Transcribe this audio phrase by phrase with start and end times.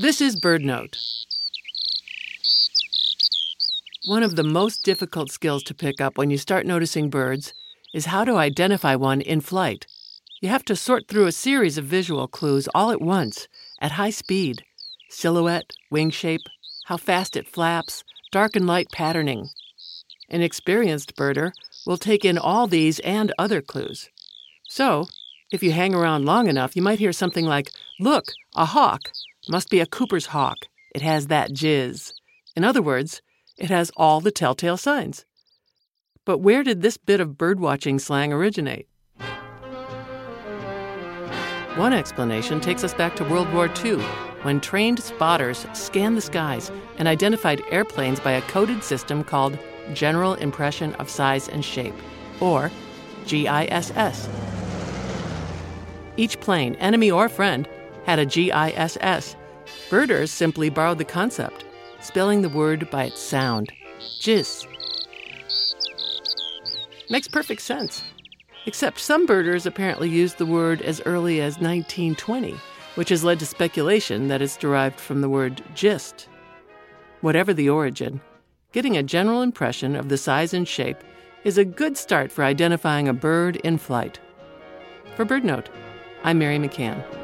[0.00, 0.96] This is BirdNote.
[4.06, 7.52] One of the most difficult skills to pick up when you start noticing birds
[7.92, 9.88] is how to identify one in flight.
[10.40, 13.48] You have to sort through a series of visual clues all at once,
[13.80, 14.62] at high speed
[15.10, 16.42] silhouette, wing shape,
[16.84, 19.48] how fast it flaps, dark and light patterning.
[20.28, 21.50] An experienced birder
[21.84, 24.10] will take in all these and other clues.
[24.68, 25.08] So,
[25.50, 29.12] if you hang around long enough, you might hear something like, Look, a hawk.
[29.48, 30.58] Must be a Cooper's hawk.
[30.94, 32.12] It has that jizz.
[32.54, 33.22] In other words,
[33.56, 35.24] it has all the telltale signs.
[36.24, 38.88] But where did this bit of birdwatching slang originate?
[41.76, 43.98] One explanation takes us back to World War II,
[44.42, 49.58] when trained spotters scanned the skies and identified airplanes by a coded system called
[49.94, 51.94] General Impression of Size and Shape,
[52.40, 52.70] or
[53.26, 54.28] GISS.
[56.18, 57.68] Each plane, enemy or friend,
[58.04, 59.36] had a GISS.
[59.88, 61.64] Birders simply borrowed the concept,
[62.00, 63.72] spelling the word by its sound
[64.20, 64.66] JIS.
[67.08, 68.02] Makes perfect sense.
[68.66, 72.56] Except some birders apparently used the word as early as 1920,
[72.96, 76.28] which has led to speculation that it's derived from the word gist.
[77.20, 78.20] Whatever the origin,
[78.72, 80.98] getting a general impression of the size and shape
[81.44, 84.18] is a good start for identifying a bird in flight.
[85.14, 85.68] For BirdNote,
[86.24, 87.17] I'm Mary McCann.